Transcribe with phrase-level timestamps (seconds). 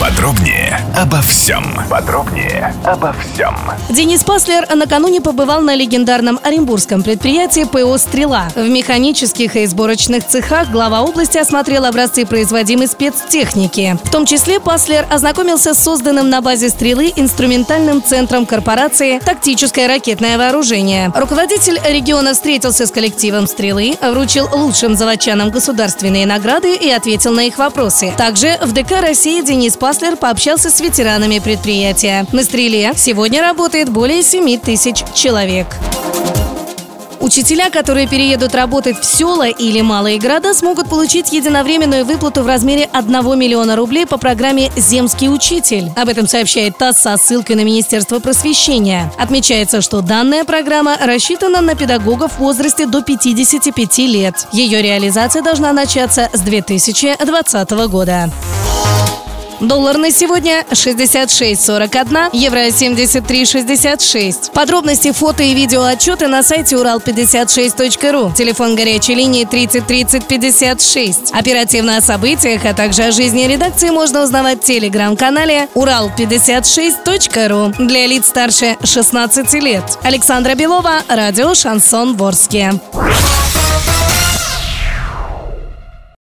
[0.00, 1.64] Подробнее обо всем.
[1.88, 3.56] Подробнее обо всем.
[3.88, 8.48] Денис Паслер накануне побывал на легендарном оренбургском предприятии ПО «Стрела».
[8.54, 13.96] В механических и сборочных цехах глава области осмотрел образцы производимой спецтехники.
[14.04, 20.36] В том числе Паслер ознакомился с созданным на базе «Стрелы» инструментальным центром корпорации «Тактическое ракетное
[20.38, 21.12] вооружение».
[21.14, 27.58] Руководитель региона встретился с коллективом «Стрелы», вручил лучшим заводчанам государственные награды и ответил на их
[27.58, 28.12] вопросы.
[28.16, 32.26] Также в ДК России Денис Паслер пообщался с ветеранами предприятия.
[32.32, 35.66] На «Стреле» сегодня работает более 7 тысяч человек.
[37.24, 42.86] Учителя, которые переедут работать в села или малые города, смогут получить единовременную выплату в размере
[42.92, 45.90] 1 миллиона рублей по программе «Земский учитель».
[45.96, 49.10] Об этом сообщает ТАСС со ссылкой на Министерство просвещения.
[49.16, 54.46] Отмечается, что данная программа рассчитана на педагогов в возрасте до 55 лет.
[54.52, 58.30] Ее реализация должна начаться с 2020 года.
[59.60, 64.52] Доллар на сегодня 66.41, евро 73.66.
[64.52, 68.32] Подробности, фото и видео отчеты на сайте урал56.ру.
[68.36, 71.32] Телефон горячей линии 30 30 56.
[71.32, 78.26] Оперативно о событиях, а также о жизни редакции можно узнавать в телеграм-канале урал56.ру для лиц
[78.26, 79.84] старше 16 лет.
[80.02, 82.72] Александра Белова, радио «Шансон Ворске».